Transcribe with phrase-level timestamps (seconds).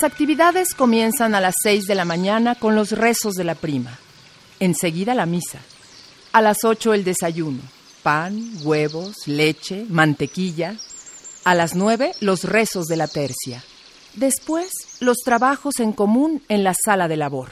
[0.00, 3.98] Las actividades comienzan a las seis de la mañana con los rezos de la prima.
[4.58, 5.60] Enseguida la misa.
[6.32, 7.60] A las ocho el desayuno.
[8.02, 10.78] Pan, huevos, leche, mantequilla.
[11.44, 13.62] A las nueve los rezos de la tercia.
[14.14, 17.50] Después los trabajos en común en la sala de labor.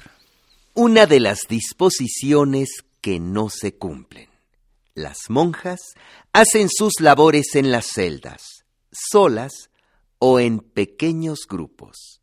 [0.72, 4.30] Una de las disposiciones que no se cumplen.
[4.94, 5.80] Las monjas
[6.32, 9.68] hacen sus labores en las celdas, solas
[10.18, 12.17] o en pequeños grupos.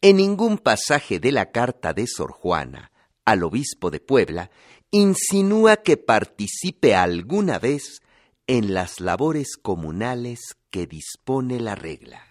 [0.00, 2.90] En ningún pasaje de la carta de Sor Juana
[3.24, 4.50] al obispo de Puebla
[4.90, 8.00] insinúa que participe alguna vez
[8.46, 12.22] en las labores comunales que dispone la regla.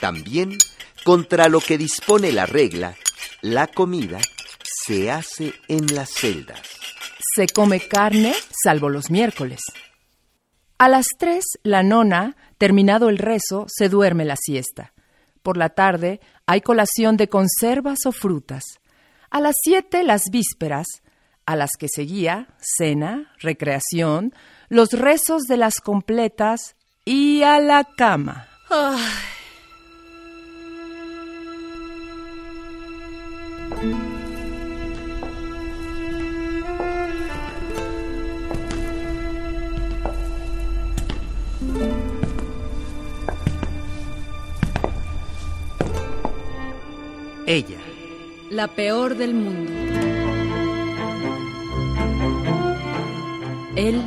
[0.00, 0.56] También,
[1.04, 2.96] contra lo que dispone la regla,
[3.42, 4.18] la comida
[4.86, 6.62] se hace en las celdas.
[7.34, 9.60] Se come carne, salvo los miércoles.
[10.78, 14.92] A las tres, la nona, terminado el rezo, se duerme la siesta.
[15.42, 18.64] Por la tarde hay colación de conservas o frutas.
[19.30, 20.86] A las siete, las vísperas.
[21.46, 24.32] A las que seguía, cena, recreación,
[24.68, 28.48] los rezos de las completas y a la cama.
[33.82, 34.23] Ella.
[48.54, 49.72] La peor del mundo.
[53.74, 54.00] Él.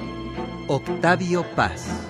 [0.68, 2.07] Octavio Paz.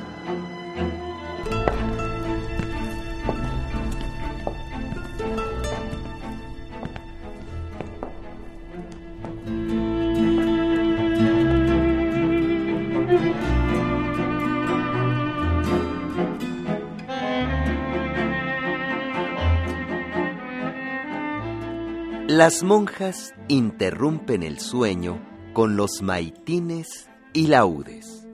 [22.48, 25.22] Las monjas interrumpen el sueño
[25.52, 28.26] con los maitines y laudes.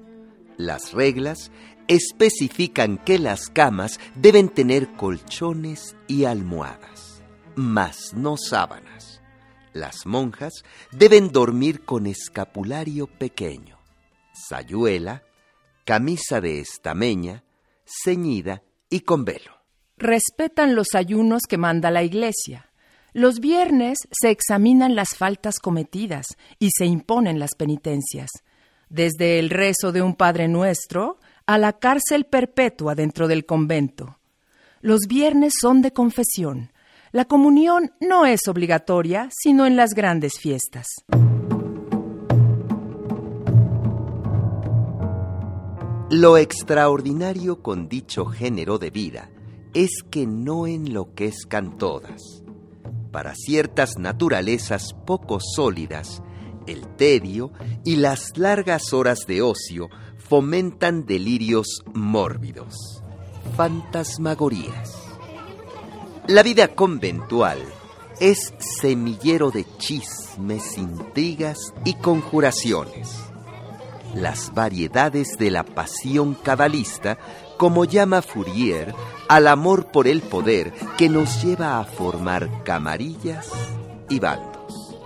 [0.55, 1.49] Las reglas
[1.87, 7.23] especifican que las camas deben tener colchones y almohadas,
[7.55, 9.23] mas no sábanas.
[9.73, 13.79] Las monjas deben dormir con escapulario pequeño,
[14.31, 15.23] sayuela,
[15.85, 17.43] camisa de estameña,
[17.83, 19.63] ceñida y con velo.
[19.97, 22.69] Respetan los ayunos que manda la Iglesia
[23.13, 26.25] los viernes se examinan las faltas cometidas
[26.57, 28.29] y se imponen las penitencias,
[28.89, 34.17] desde el rezo de un Padre Nuestro a la cárcel perpetua dentro del convento.
[34.81, 36.71] Los viernes son de confesión.
[37.11, 40.87] La comunión no es obligatoria, sino en las grandes fiestas.
[46.09, 49.29] Lo extraordinario con dicho género de vida
[49.73, 52.42] es que no enloquezcan todas
[53.13, 56.23] para ciertas naturalezas poco sólidas,
[56.65, 57.51] el tedio
[57.85, 63.03] y las largas horas de ocio fomentan delirios mórbidos,
[63.55, 64.97] fantasmagorías.
[66.27, 67.59] La vida conventual
[68.19, 73.11] es semillero de chismes, intrigas y conjuraciones.
[74.15, 77.19] Las variedades de la pasión cabalista
[77.63, 78.93] como llama Fourier
[79.29, 83.49] al amor por el poder que nos lleva a formar camarillas
[84.09, 84.97] y bandos.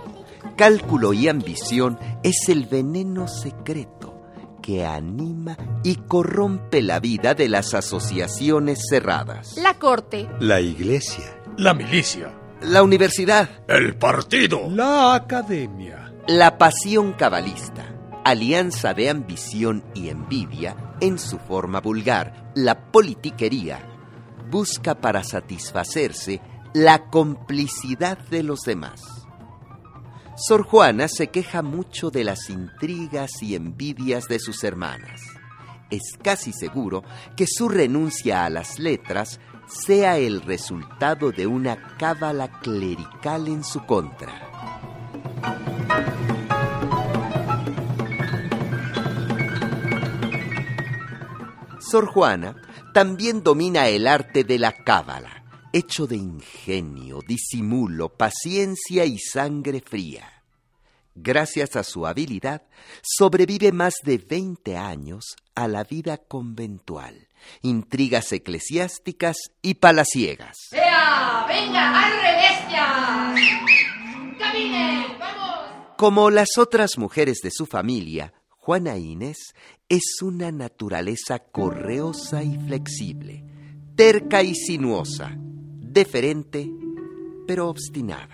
[0.56, 4.24] Cálculo y ambición es el veneno secreto
[4.60, 9.56] que anima y corrompe la vida de las asociaciones cerradas.
[9.56, 10.28] La corte.
[10.40, 11.40] La iglesia.
[11.56, 12.34] La milicia.
[12.62, 13.48] La universidad.
[13.68, 14.68] El partido.
[14.68, 16.12] La academia.
[16.26, 17.94] La pasión cabalista
[18.28, 23.78] alianza de ambición y envidia, en su forma vulgar, la politiquería,
[24.50, 26.40] busca para satisfacerse
[26.74, 29.00] la complicidad de los demás.
[30.36, 35.20] Sor Juana se queja mucho de las intrigas y envidias de sus hermanas.
[35.88, 37.04] Es casi seguro
[37.36, 39.38] que su renuncia a las letras
[39.68, 44.48] sea el resultado de una cábala clerical en su contra.
[51.90, 52.54] Sor Juana
[52.92, 60.44] también domina el arte de la cábala, hecho de ingenio, disimulo, paciencia y sangre fría.
[61.14, 62.62] Gracias a su habilidad,
[63.02, 67.28] sobrevive más de 20 años a la vida conventual,
[67.62, 70.56] intrigas eclesiásticas y palaciegas.
[70.68, 71.46] ¡Sea!
[71.48, 73.34] ¡Venga, arre bestia!
[74.38, 75.16] ¡Camine!
[75.18, 75.96] ¡Vamos!
[75.96, 78.34] Como las otras mujeres de su familia,
[78.68, 79.54] Juana Inés
[79.88, 83.42] es una naturaleza correosa y flexible,
[83.96, 86.70] terca y sinuosa, deferente,
[87.46, 88.28] pero obstinada.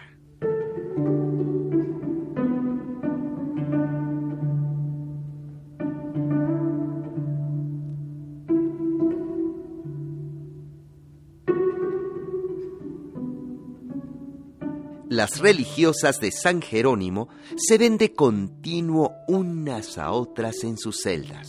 [15.15, 21.47] Las religiosas de San Jerónimo se ven de continuo unas a otras en sus celdas.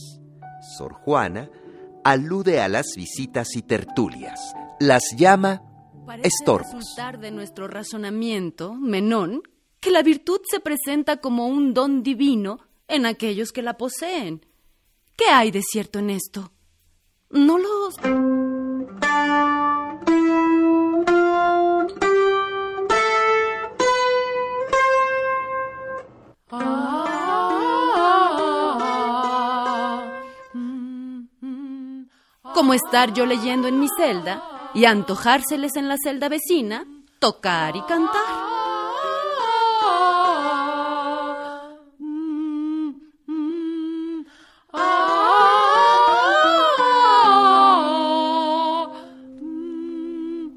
[0.77, 1.49] Sor Juana
[2.03, 4.39] alude a las visitas y tertulias.
[4.79, 5.63] Las llama
[6.05, 6.75] Parece estorbos.
[6.75, 9.41] resultar de nuestro razonamiento, Menón,
[9.79, 14.45] que la virtud se presenta como un don divino en aquellos que la poseen.
[15.17, 16.51] ¿Qué hay de cierto en esto?
[17.31, 17.95] No los...
[32.65, 34.41] Como estar yo leyendo en mi celda
[34.73, 36.83] y antojárseles en la celda vecina,
[37.19, 38.23] tocar y cantar.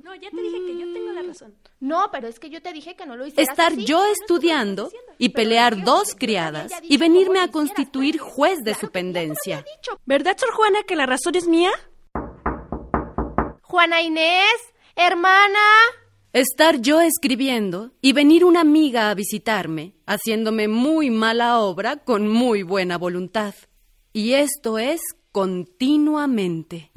[0.05, 1.55] No, ya te dije que yo tengo la razón.
[1.81, 3.85] No, pero es que yo te dije que no lo hicieras Estar así.
[3.85, 9.65] yo estudiando y pelear dos criadas y venirme a constituir juez de su pendencia.
[10.05, 11.71] ¿Verdad, Sor Juana, que la razón es mía?
[13.71, 14.57] Juana Inés,
[14.97, 15.59] hermana.
[16.33, 22.63] Estar yo escribiendo y venir una amiga a visitarme, haciéndome muy mala obra con muy
[22.63, 23.55] buena voluntad.
[24.15, 26.91] Y esto es continuamente.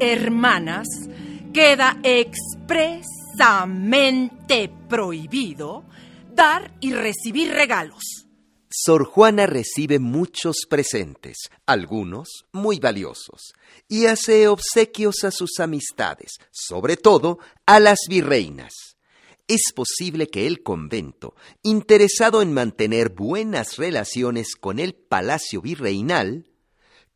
[0.00, 1.07] Hermanas,
[1.58, 5.84] queda expresamente prohibido
[6.32, 8.28] dar y recibir regalos.
[8.70, 13.54] Sor Juana recibe muchos presentes, algunos muy valiosos,
[13.88, 18.94] y hace obsequios a sus amistades, sobre todo a las virreinas.
[19.48, 21.34] Es posible que el convento,
[21.64, 26.46] interesado en mantener buenas relaciones con el palacio virreinal,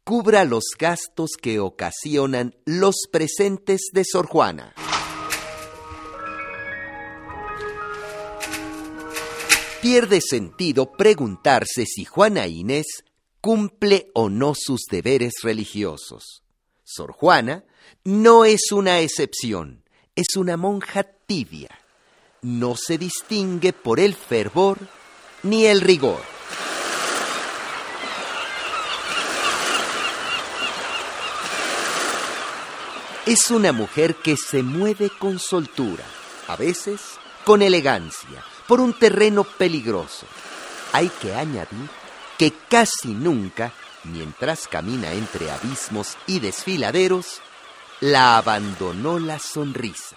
[0.04, 4.74] cubra los gastos que ocasionan los presentes de Sor Juana.
[9.80, 13.04] Pierde sentido preguntarse si Juana Inés
[13.40, 16.42] cumple o no sus deberes religiosos.
[16.84, 17.64] Sor Juana
[18.04, 19.84] no es una excepción,
[20.14, 21.70] es una monja tibia.
[22.42, 24.78] No se distingue por el fervor
[25.42, 26.20] ni el rigor.
[33.24, 36.02] Es una mujer que se mueve con soltura,
[36.48, 37.00] a veces
[37.44, 40.26] con elegancia, por un terreno peligroso.
[40.92, 41.88] Hay que añadir
[42.36, 47.40] que casi nunca, mientras camina entre abismos y desfiladeros,
[48.00, 50.16] la abandonó la sonrisa.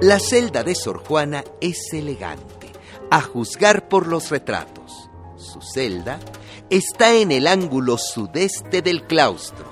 [0.00, 2.55] La celda de Sor Juana es elegante,
[3.10, 5.08] a juzgar por los retratos.
[5.36, 6.18] Su celda
[6.70, 9.66] está en el ángulo sudeste del claustro,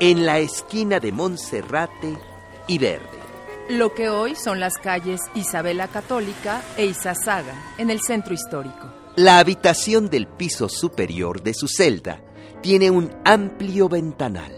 [0.00, 2.18] en la esquina de Monserrate
[2.66, 3.06] y Verde.
[3.68, 8.92] Lo que hoy son las calles Isabela Católica e Izazaga, en el centro histórico.
[9.16, 12.20] La habitación del piso superior de su celda
[12.60, 14.52] tiene un amplio ventanal.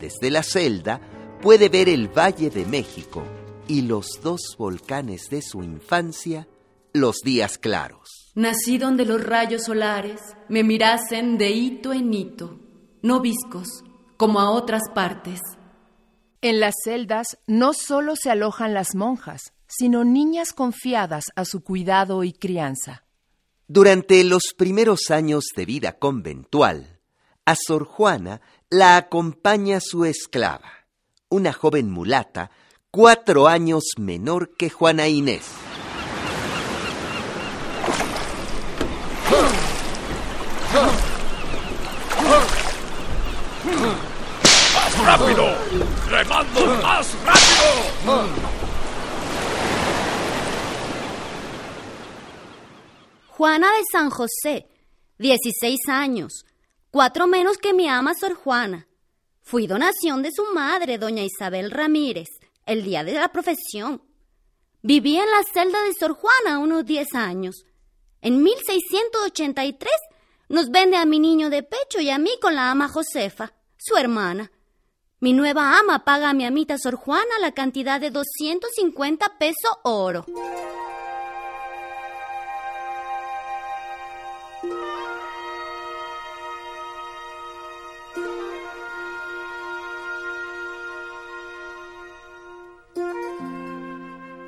[0.00, 1.00] Desde la celda
[1.42, 3.22] puede ver el Valle de México
[3.66, 6.46] y los dos volcanes de su infancia
[6.92, 8.30] los días claros.
[8.34, 12.58] Nací donde los rayos solares me mirasen de hito en hito,
[13.02, 13.68] no viscos,
[14.16, 15.40] como a otras partes.
[16.40, 22.22] En las celdas no solo se alojan las monjas, sino niñas confiadas a su cuidado
[22.22, 23.04] y crianza.
[23.66, 27.00] Durante los primeros años de vida conventual,
[27.46, 28.40] a Sor Juana
[28.70, 30.86] la acompaña su esclava,
[31.28, 32.50] una joven mulata
[32.94, 35.42] cuatro años menor que Juana Inés.
[44.76, 45.44] ¡Más rápido!
[46.08, 48.28] ¡Remando más rápido!
[53.26, 54.68] Juana de San José,
[55.18, 56.44] 16 años,
[56.92, 58.86] cuatro menos que mi ama Sor Juana.
[59.42, 62.28] Fui donación de su madre, doña Isabel Ramírez,
[62.66, 64.02] el día de la profesión.
[64.82, 67.64] Viví en la celda de Sor Juana unos 10 años.
[68.20, 69.90] En 1683
[70.48, 73.96] nos vende a mi niño de pecho y a mí con la ama Josefa, su
[73.96, 74.50] hermana.
[75.20, 80.26] Mi nueva ama paga a mi amita Sor Juana la cantidad de 250 pesos oro.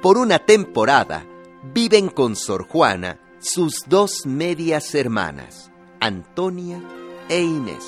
[0.07, 1.27] Por una temporada
[1.75, 6.81] viven con Sor Juana sus dos medias hermanas, Antonia
[7.29, 7.85] e Inés,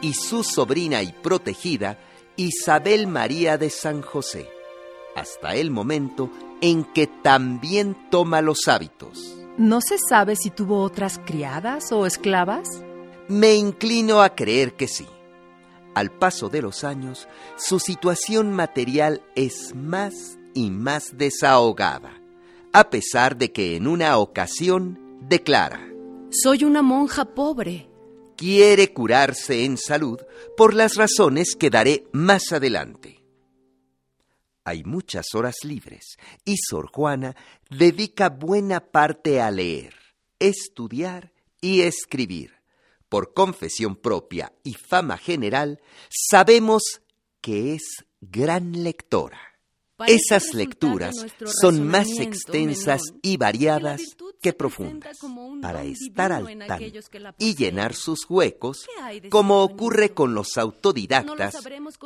[0.00, 1.98] y su sobrina y protegida,
[2.36, 4.48] Isabel María de San José,
[5.16, 9.36] hasta el momento en que también toma los hábitos.
[9.56, 12.68] ¿No se sabe si tuvo otras criadas o esclavas?
[13.26, 15.08] Me inclino a creer que sí.
[15.96, 22.20] Al paso de los años, su situación material es más y más desahogada,
[22.72, 25.88] a pesar de que en una ocasión declara,
[26.32, 27.88] Soy una monja pobre.
[28.36, 30.18] Quiere curarse en salud
[30.56, 33.22] por las razones que daré más adelante.
[34.64, 37.36] Hay muchas horas libres y Sor Juana
[37.70, 39.94] dedica buena parte a leer,
[40.40, 42.52] estudiar y escribir.
[43.08, 46.82] Por confesión propia y fama general, sabemos
[47.40, 49.47] que es gran lectora.
[50.06, 51.14] Esas lecturas
[51.60, 54.00] son más extensas y variadas
[54.40, 55.18] que profundas
[55.60, 57.00] para estar al tanto
[57.38, 58.86] y llenar sus huecos,
[59.28, 61.56] como ocurre con los autodidactas,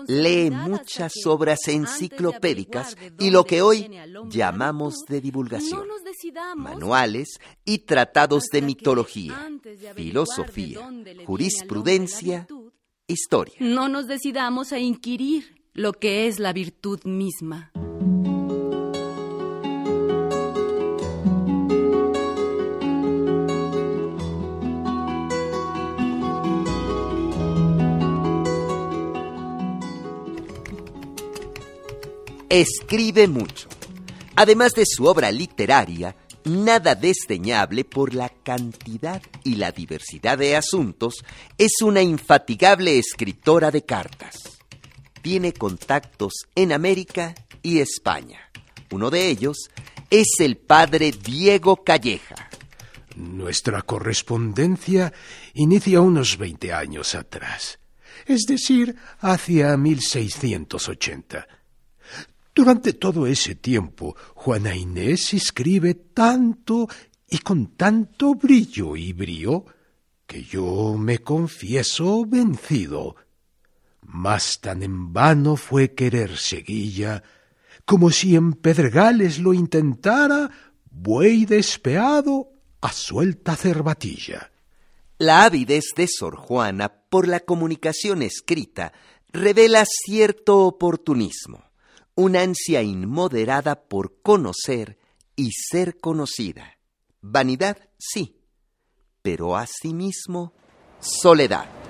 [0.06, 3.90] lee muchas obras enciclopédicas y lo que hoy
[4.28, 5.86] llamamos de divulgación,
[6.56, 9.50] manuales y tratados de mitología,
[9.94, 10.80] filosofía,
[11.26, 12.46] jurisprudencia,
[13.06, 13.54] historia.
[13.60, 17.72] No nos decidamos a inquirir lo que es la virtud misma.
[32.50, 33.68] Escribe mucho.
[34.36, 36.14] Además de su obra literaria,
[36.44, 41.24] nada desdeñable por la cantidad y la diversidad de asuntos,
[41.56, 44.61] es una infatigable escritora de cartas.
[45.22, 48.50] Tiene contactos en América y España.
[48.90, 49.70] Uno de ellos
[50.10, 52.50] es el padre Diego Calleja.
[53.16, 55.12] Nuestra correspondencia
[55.54, 57.78] inicia unos 20 años atrás,
[58.26, 61.46] es decir, hacia 1680.
[62.54, 66.88] Durante todo ese tiempo, Juana Inés escribe tanto
[67.30, 69.64] y con tanto brillo y brío
[70.26, 73.16] que yo me confieso vencido.
[74.12, 77.22] Mas tan en vano fue querer seguilla,
[77.86, 80.50] como si en pedregales lo intentara
[80.90, 82.50] buey despeado
[82.82, 84.52] a suelta cervatilla.
[85.16, 88.92] La avidez de Sor Juana por la comunicación escrita
[89.32, 91.72] revela cierto oportunismo
[92.14, 94.98] una ansia inmoderada por conocer
[95.34, 96.78] y ser conocida.
[97.22, 98.36] Vanidad, sí,
[99.22, 100.52] pero asimismo
[101.00, 101.81] soledad.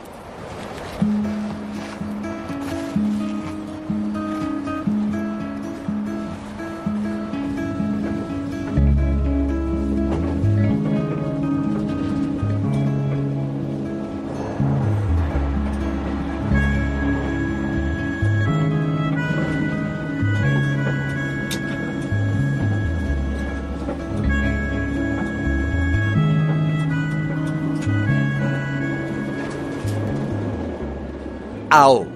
[31.72, 32.10] Ahogo,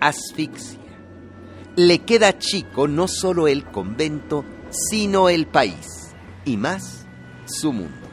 [0.00, 0.80] asfixia.
[1.76, 6.14] Le queda chico no solo el convento, sino el país,
[6.46, 7.06] y más
[7.44, 8.08] su mundo.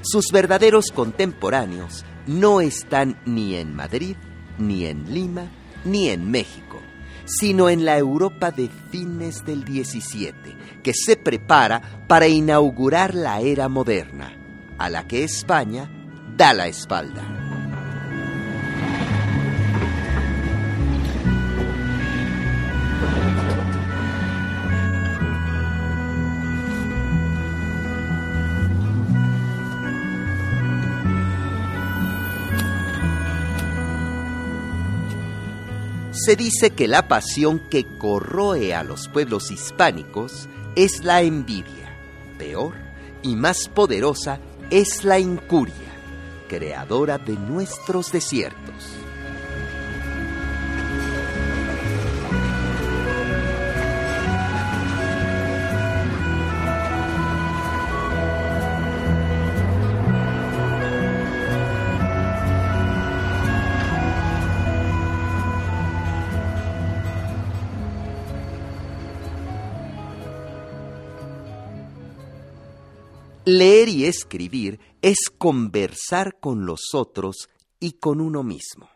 [0.00, 4.16] Sus verdaderos contemporáneos no están ni en Madrid,
[4.56, 5.50] ni en Lima,
[5.84, 6.80] ni en México,
[7.26, 13.68] sino en la Europa de fines del XVII, que se prepara para inaugurar la era
[13.68, 14.32] moderna,
[14.78, 15.90] a la que España
[16.34, 17.45] da la espalda.
[36.26, 41.96] Se dice que la pasión que corroe a los pueblos hispánicos es la envidia.
[42.36, 42.74] Peor
[43.22, 45.94] y más poderosa es la incuria,
[46.48, 49.05] creadora de nuestros desiertos.
[73.48, 77.48] Leer y escribir es conversar con los otros
[77.78, 78.90] y con uno mismo.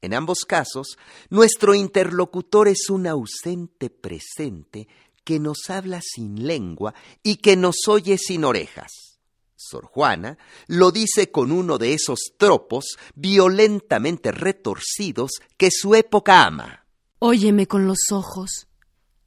[0.00, 0.96] En ambos casos,
[1.30, 4.86] nuestro interlocutor es un ausente presente
[5.24, 9.18] que nos habla sin lengua y que nos oye sin orejas.
[9.56, 10.38] Sor Juana
[10.68, 16.86] lo dice con uno de esos tropos violentamente retorcidos que su época ama.
[17.18, 18.68] Óyeme con los ojos,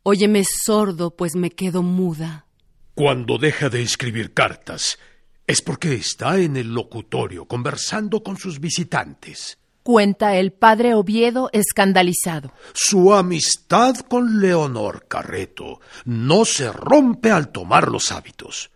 [0.04, 2.46] óyeme sordo, pues me quedo muda.
[2.94, 5.00] Cuando deja de escribir cartas,
[5.48, 9.58] es porque está en el locutorio conversando con sus visitantes.
[9.82, 12.52] Cuenta el padre Oviedo escandalizado.
[12.74, 18.72] Su amistad con Leonor Carreto no se rompe al tomar los hábitos.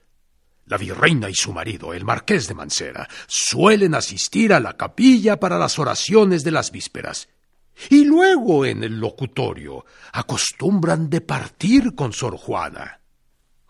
[0.66, 5.60] La virreina y su marido, el marqués de Mancera, suelen asistir a la capilla para
[5.60, 7.28] las oraciones de las vísperas.
[7.90, 13.02] Y luego en el locutorio acostumbran de partir con Sor Juana.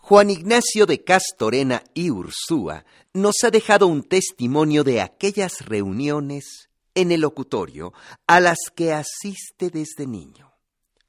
[0.08, 2.86] Juan Ignacio de Castorena y Ursúa
[3.16, 7.92] nos ha dejado un testimonio de aquellas reuniones en el locutorio
[8.28, 10.52] a las que asiste desde niño.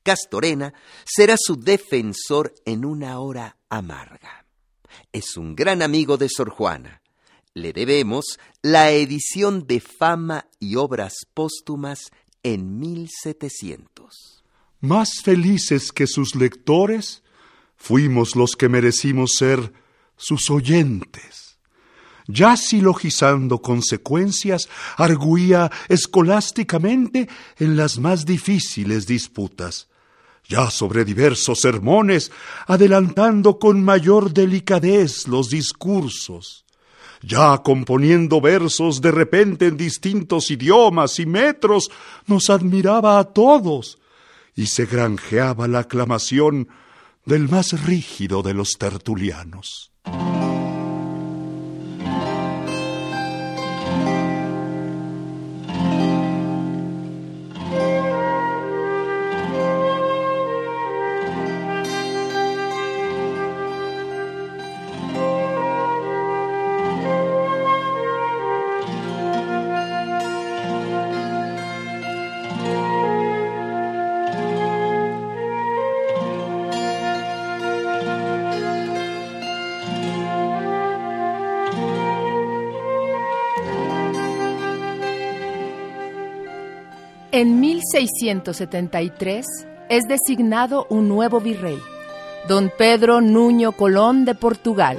[0.02, 0.72] Castorena
[1.04, 4.46] será su defensor en una hora amarga.
[5.12, 7.02] Es un gran amigo de Sor Juana.
[7.52, 14.42] Le debemos la edición de Fama y Obras Póstumas en 1700.
[14.80, 17.22] Más felices que sus lectores,
[17.76, 19.72] fuimos los que merecimos ser
[20.16, 21.58] sus oyentes.
[22.28, 29.88] Ya silogizando consecuencias, arguía escolásticamente en las más difíciles disputas.
[30.48, 32.32] Ya sobre diversos sermones,
[32.66, 36.64] adelantando con mayor delicadez los discursos.
[37.22, 41.90] Ya componiendo versos de repente en distintos idiomas y metros,
[42.26, 43.98] nos admiraba a todos
[44.54, 46.68] y se granjeaba la aclamación
[47.26, 49.92] del más rígido de los tertulianos.
[88.06, 89.44] 1673
[89.88, 91.78] es designado un nuevo virrey,
[92.48, 94.98] don Pedro Nuño Colón de Portugal.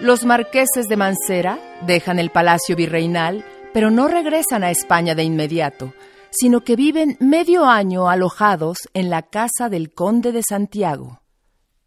[0.00, 5.92] Los marqueses de Mancera dejan el palacio virreinal, pero no regresan a España de inmediato,
[6.30, 11.20] sino que viven medio año alojados en la casa del conde de Santiago.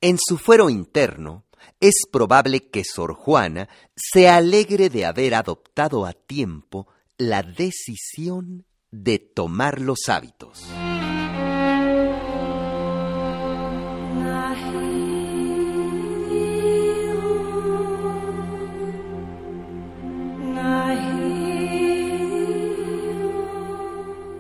[0.01, 1.45] En su fuero interno,
[1.79, 8.65] es probable que Sor Juana se alegre de haber adoptado a tiempo la decisión
[9.03, 10.63] de tomar los hábitos.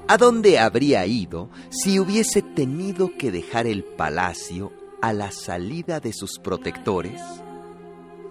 [0.07, 6.13] ¿A dónde habría ido si hubiese tenido que dejar el palacio a la salida de
[6.13, 7.21] sus protectores?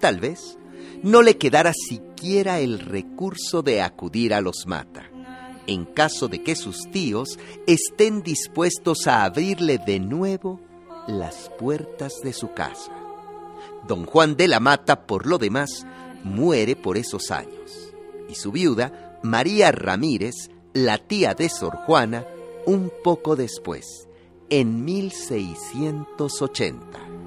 [0.01, 0.57] Tal vez
[1.03, 5.11] no le quedara siquiera el recurso de acudir a los mata
[5.67, 10.61] en caso de que sus tíos estén dispuestos a abrirle de nuevo
[11.07, 12.93] las puertas de su casa.
[13.87, 15.87] Don Juan de la Mata, por lo demás,
[16.23, 17.93] muere por esos años,
[18.29, 22.27] y su viuda, María Ramírez, la tía de Sor Juana,
[22.67, 24.09] un poco después,
[24.49, 27.24] en 1680.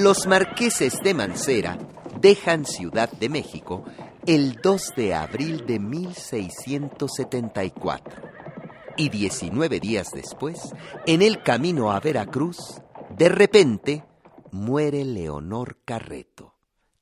[0.00, 1.76] Los marqueses de Mancera
[2.22, 3.84] dejan Ciudad de México
[4.24, 8.22] el 2 de abril de 1674
[8.96, 10.72] y 19 días después,
[11.06, 12.80] en el camino a Veracruz,
[13.14, 14.06] de repente
[14.52, 16.54] muere Leonor Carreto,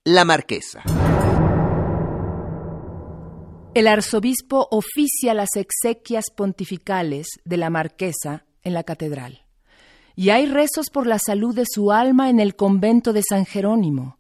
[0.03, 0.83] la marquesa.
[3.75, 9.48] El arzobispo oficia las exequias pontificales de la marquesa en la catedral
[10.19, 14.19] y hay rezos por la salud de su alma en el convento de San Jerónimo.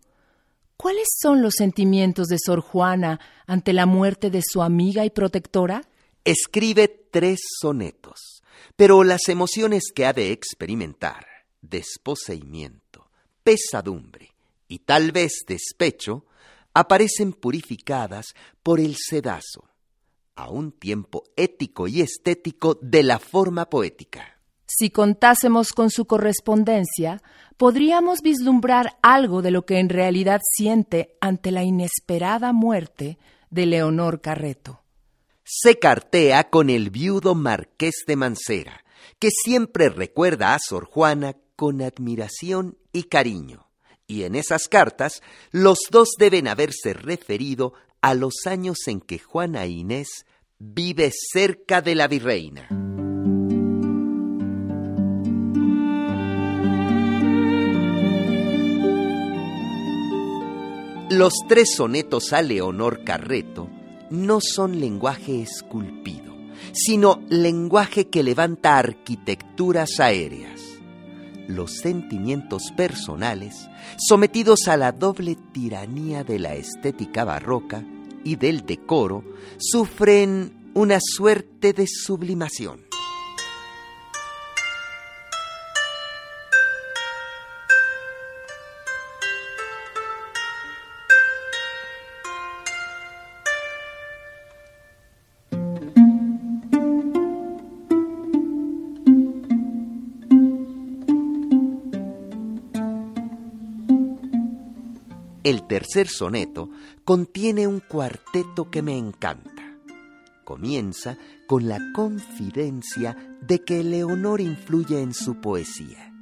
[0.76, 5.82] ¿Cuáles son los sentimientos de Sor Juana ante la muerte de su amiga y protectora?
[6.22, 8.44] Escribe tres sonetos,
[8.76, 11.26] pero las emociones que ha de experimentar,
[11.62, 13.10] desposeimiento,
[13.42, 14.36] pesadumbre
[14.68, 16.26] y tal vez despecho,
[16.74, 19.68] aparecen purificadas por el sedazo,
[20.36, 24.37] a un tiempo ético y estético de la forma poética.
[24.70, 27.22] Si contásemos con su correspondencia,
[27.56, 34.20] podríamos vislumbrar algo de lo que en realidad siente ante la inesperada muerte de Leonor
[34.20, 34.82] Carreto.
[35.42, 38.84] Se cartea con el viudo marqués de Mancera,
[39.18, 43.70] que siempre recuerda a Sor Juana con admiración y cariño.
[44.06, 49.66] Y en esas cartas los dos deben haberse referido a los años en que Juana
[49.66, 50.26] Inés
[50.58, 52.68] vive cerca de la virreina.
[61.18, 63.68] Los tres sonetos a Leonor Carreto
[64.08, 66.32] no son lenguaje esculpido,
[66.70, 70.60] sino lenguaje que levanta arquitecturas aéreas.
[71.48, 77.84] Los sentimientos personales, sometidos a la doble tiranía de la estética barroca
[78.22, 79.24] y del decoro,
[79.58, 82.87] sufren una suerte de sublimación.
[105.48, 106.68] El tercer soneto
[107.06, 109.78] contiene un cuarteto que me encanta.
[110.44, 116.12] Comienza con la confidencia de que Leonor influye en su poesía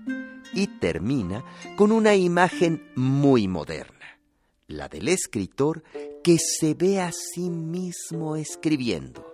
[0.54, 4.20] y termina con una imagen muy moderna,
[4.68, 5.82] la del escritor
[6.22, 9.26] que se ve a sí mismo escribiendo.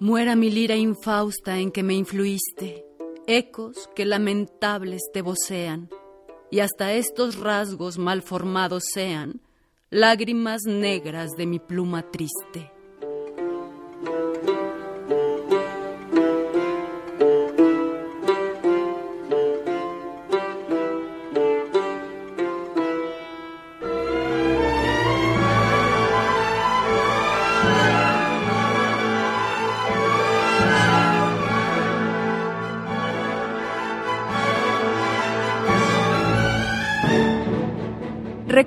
[0.00, 2.86] Muera mi lira infausta en que me influiste,
[3.26, 5.90] ecos que lamentables te vocean
[6.50, 9.40] y hasta estos rasgos mal formados sean
[9.90, 12.75] lágrimas negras de mi pluma triste.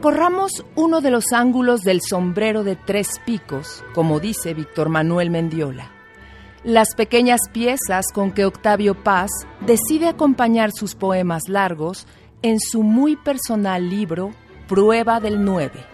[0.09, 5.91] Recorramos uno de los ángulos del sombrero de tres picos, como dice Víctor Manuel Mendiola.
[6.63, 9.29] Las pequeñas piezas con que Octavio Paz
[9.61, 12.07] decide acompañar sus poemas largos
[12.41, 14.31] en su muy personal libro
[14.67, 15.85] Prueba del Nueve.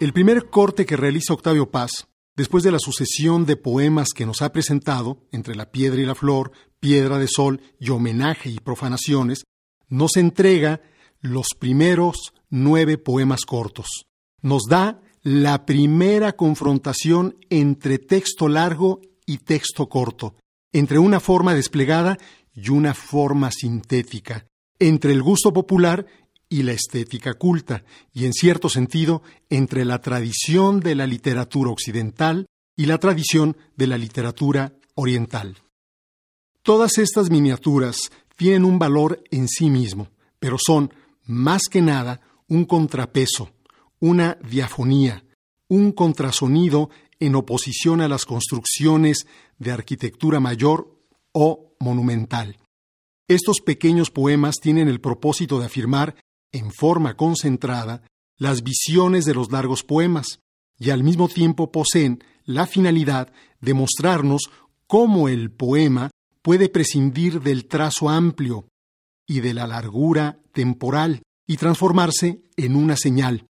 [0.00, 2.07] El primer corte que realiza Octavio Paz
[2.38, 6.14] Después de la sucesión de poemas que nos ha presentado, entre la piedra y la
[6.14, 9.42] flor, piedra de sol y homenaje y profanaciones,
[9.88, 10.80] nos entrega
[11.20, 14.06] los primeros nueve poemas cortos.
[14.40, 20.36] Nos da la primera confrontación entre texto largo y texto corto,
[20.72, 22.18] entre una forma desplegada
[22.54, 24.46] y una forma sintética,
[24.78, 26.06] entre el gusto popular
[26.48, 32.46] y la estética culta, y en cierto sentido entre la tradición de la literatura occidental
[32.76, 35.58] y la tradición de la literatura oriental.
[36.62, 40.08] Todas estas miniaturas tienen un valor en sí mismo,
[40.38, 40.92] pero son,
[41.24, 43.50] más que nada, un contrapeso,
[44.00, 45.24] una diafonía,
[45.68, 49.26] un contrasonido en oposición a las construcciones
[49.58, 50.96] de arquitectura mayor
[51.32, 52.58] o monumental.
[53.26, 56.16] Estos pequeños poemas tienen el propósito de afirmar
[56.52, 58.02] en forma concentrada
[58.36, 60.40] las visiones de los largos poemas
[60.78, 64.50] y al mismo tiempo poseen la finalidad de mostrarnos
[64.86, 66.10] cómo el poema
[66.42, 68.68] puede prescindir del trazo amplio
[69.26, 73.46] y de la largura temporal y transformarse en una señal,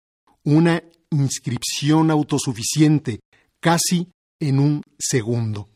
[0.45, 3.21] una inscripción autosuficiente,
[3.61, 4.09] casi
[4.41, 5.69] en un segundo.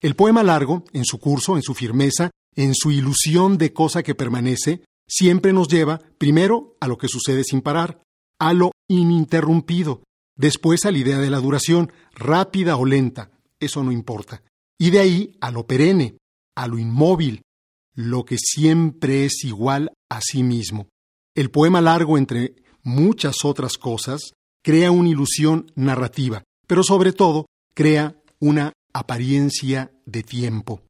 [0.00, 4.14] El poema largo, en su curso, en su firmeza, en su ilusión de cosa que
[4.14, 8.02] permanece, siempre nos lleva primero a lo que sucede sin parar,
[8.38, 10.02] a lo ininterrumpido,
[10.36, 14.42] después a la idea de la duración, rápida o lenta, eso no importa,
[14.78, 16.18] y de ahí a lo perenne,
[16.56, 17.42] a lo inmóvil,
[17.94, 20.88] lo que siempre es igual a sí mismo.
[21.34, 28.16] El poema largo, entre muchas otras cosas, crea una ilusión narrativa, pero sobre todo crea
[28.40, 30.82] una apariencia de tiempo.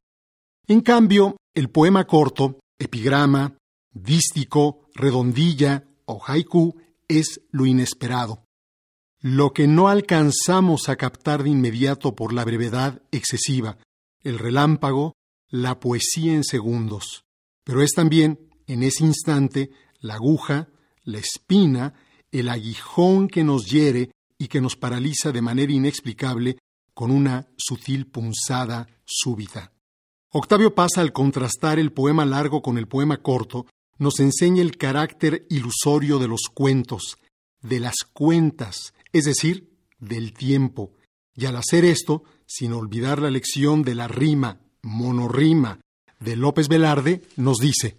[0.67, 3.57] En cambio, el poema corto, epigrama,
[4.03, 6.75] dístico, redondilla o haiku
[7.07, 8.45] es lo inesperado.
[9.21, 13.77] Lo que no alcanzamos a captar de inmediato por la brevedad excesiva,
[14.21, 15.13] el relámpago,
[15.49, 17.25] la poesía en segundos.
[17.63, 20.69] Pero es también, en ese instante la aguja,
[21.03, 21.93] la espina,
[22.31, 26.57] el aguijón que nos hiere y que nos paraliza de manera inexplicable
[26.93, 29.73] con una sutil punzada súbita.
[30.31, 33.65] Octavio Paz, al contrastar el poema largo con el poema corto,
[33.99, 37.17] nos enseña el carácter ilusorio de los cuentos,
[37.61, 40.93] de las cuentas, es decir, del tiempo,
[41.35, 45.81] y al hacer esto, sin olvidar la lección de la rima, monorrima,
[46.19, 47.97] de López Velarde, nos dice,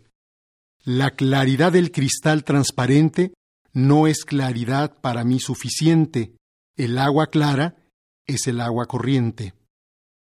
[0.83, 3.35] La claridad del cristal transparente
[3.73, 6.35] no es claridad para mí suficiente,
[6.77, 7.77] el agua clara
[8.27, 9.55] es el agua corriente.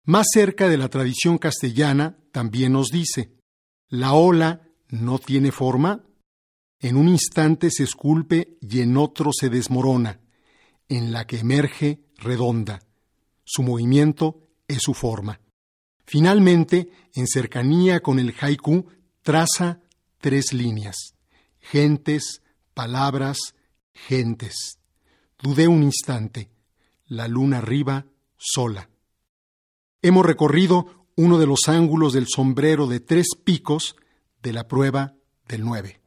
[0.06, 3.32] Más cerca de la tradición castellana también nos dice,
[3.90, 6.04] la ola no tiene forma,
[6.80, 10.20] en un instante se esculpe y en otro se desmorona,
[10.90, 12.82] en la que emerge redonda.
[13.44, 15.40] Su movimiento es su forma.
[16.06, 18.86] Finalmente, en cercanía con el haiku,
[19.22, 19.80] traza
[20.20, 20.96] tres líneas.
[21.60, 22.42] Gentes,
[22.74, 23.38] palabras,
[23.94, 24.80] gentes.
[25.42, 26.50] Dudé un instante.
[27.06, 28.06] La luna arriba,
[28.38, 28.90] sola.
[30.02, 33.96] Hemos recorrido uno de los ángulos del sombrero de tres picos
[34.42, 35.14] de la prueba
[35.48, 36.02] del nueve.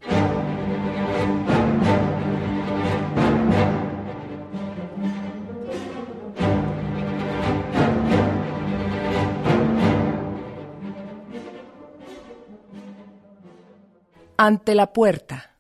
[14.37, 15.59] Ante la puerta.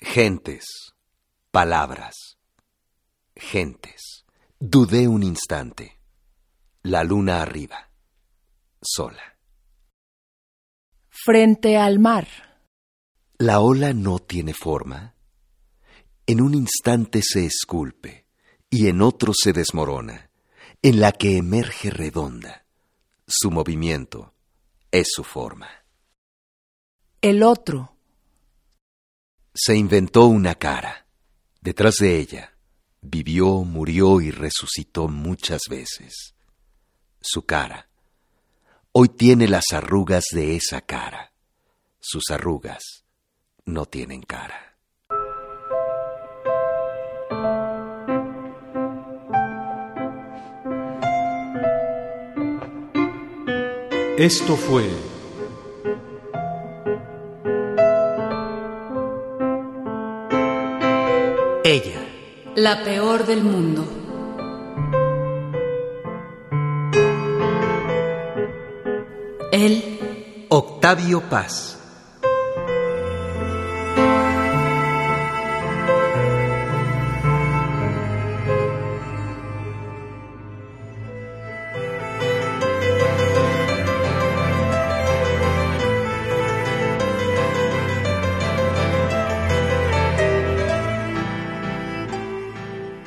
[0.00, 0.94] Gentes,
[1.50, 2.38] palabras,
[3.36, 4.24] gentes.
[4.58, 6.00] Dudé un instante.
[6.82, 7.90] La luna arriba,
[8.80, 9.37] sola.
[11.24, 12.28] Frente al mar.
[13.38, 15.16] La ola no tiene forma.
[16.26, 18.26] En un instante se esculpe
[18.70, 20.30] y en otro se desmorona,
[20.80, 22.66] en la que emerge redonda.
[23.26, 24.32] Su movimiento
[24.92, 25.68] es su forma.
[27.20, 27.96] El otro.
[29.52, 31.08] Se inventó una cara.
[31.60, 32.56] Detrás de ella,
[33.00, 36.36] vivió, murió y resucitó muchas veces.
[37.20, 37.87] Su cara.
[39.00, 41.30] Hoy tiene las arrugas de esa cara.
[42.00, 43.04] Sus arrugas
[43.64, 44.74] no tienen cara.
[54.16, 54.90] Esto fue
[61.62, 62.04] Ella.
[62.56, 63.97] La peor del mundo.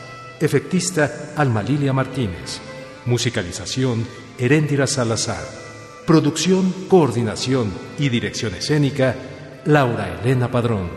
[0.40, 2.58] Efectista Alma Lilia Martínez.
[3.04, 4.06] Musicalización
[4.38, 5.44] Heréndira Salazar.
[6.06, 9.14] Producción, coordinación y dirección escénica
[9.66, 10.88] Laura Elena Padrón.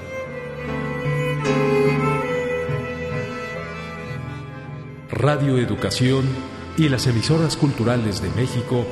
[5.11, 6.48] Radio Educación
[6.79, 8.85] y las emisoras culturales de México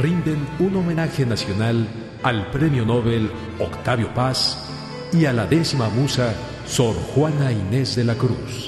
[0.00, 1.86] rinden un homenaje nacional
[2.22, 4.66] al Premio Nobel Octavio Paz
[5.12, 6.32] y a la décima musa
[6.66, 8.67] Sor Juana Inés de la Cruz.